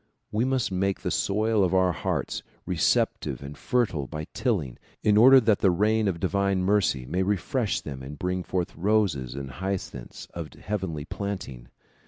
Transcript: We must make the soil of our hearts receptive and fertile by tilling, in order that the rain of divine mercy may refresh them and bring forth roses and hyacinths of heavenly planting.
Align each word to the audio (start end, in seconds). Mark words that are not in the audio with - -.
We 0.31 0.45
must 0.45 0.71
make 0.71 1.01
the 1.01 1.11
soil 1.11 1.63
of 1.63 1.75
our 1.75 1.91
hearts 1.91 2.41
receptive 2.65 3.43
and 3.43 3.55
fertile 3.55 4.07
by 4.07 4.25
tilling, 4.33 4.79
in 5.03 5.15
order 5.15 5.39
that 5.39 5.59
the 5.59 5.69
rain 5.69 6.07
of 6.07 6.19
divine 6.19 6.63
mercy 6.63 7.05
may 7.05 7.21
refresh 7.21 7.81
them 7.81 8.01
and 8.01 8.17
bring 8.17 8.41
forth 8.41 8.75
roses 8.75 9.35
and 9.35 9.51
hyacinths 9.51 10.27
of 10.33 10.51
heavenly 10.53 11.05
planting. 11.05 11.67